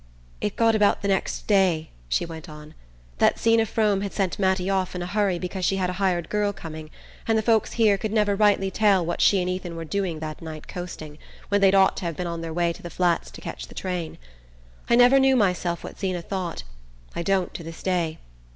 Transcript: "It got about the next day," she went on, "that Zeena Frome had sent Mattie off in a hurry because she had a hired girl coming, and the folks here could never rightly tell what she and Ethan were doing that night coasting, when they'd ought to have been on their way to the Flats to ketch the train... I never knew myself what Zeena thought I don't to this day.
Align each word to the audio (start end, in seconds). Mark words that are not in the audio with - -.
"It 0.41 0.55
got 0.55 0.73
about 0.73 1.03
the 1.03 1.07
next 1.07 1.45
day," 1.45 1.91
she 2.09 2.25
went 2.25 2.49
on, 2.49 2.73
"that 3.19 3.37
Zeena 3.37 3.67
Frome 3.67 4.01
had 4.01 4.13
sent 4.13 4.39
Mattie 4.39 4.67
off 4.67 4.95
in 4.95 5.03
a 5.03 5.05
hurry 5.05 5.37
because 5.37 5.63
she 5.63 5.75
had 5.75 5.91
a 5.91 6.01
hired 6.01 6.27
girl 6.27 6.51
coming, 6.53 6.89
and 7.27 7.37
the 7.37 7.43
folks 7.43 7.73
here 7.73 7.99
could 7.99 8.11
never 8.11 8.35
rightly 8.35 8.71
tell 8.71 9.05
what 9.05 9.21
she 9.21 9.39
and 9.41 9.47
Ethan 9.47 9.75
were 9.75 9.85
doing 9.85 10.17
that 10.17 10.41
night 10.41 10.67
coasting, 10.67 11.19
when 11.49 11.61
they'd 11.61 11.75
ought 11.75 11.95
to 11.97 12.05
have 12.05 12.17
been 12.17 12.25
on 12.25 12.41
their 12.41 12.51
way 12.51 12.73
to 12.73 12.81
the 12.81 12.89
Flats 12.89 13.29
to 13.29 13.41
ketch 13.41 13.67
the 13.67 13.75
train... 13.75 14.17
I 14.89 14.95
never 14.95 15.19
knew 15.19 15.35
myself 15.35 15.83
what 15.83 15.99
Zeena 15.99 16.23
thought 16.23 16.63
I 17.15 17.21
don't 17.21 17.53
to 17.53 17.61
this 17.61 17.83
day. 17.83 18.17